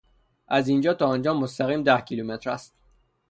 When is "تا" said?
0.93-1.05